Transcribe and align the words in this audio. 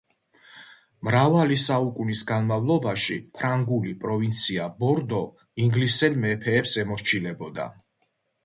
მრავალი 1.09 1.57
საუკუნის 1.63 2.23
განმავლობაში 2.31 3.17
ფრანგული 3.41 3.93
პროვინცია 4.07 4.65
ბორდო 4.81 5.23
ინგლისელ 5.67 6.19
მეფეებს 6.25 6.75
ემორჩილებოდა. 6.87 7.73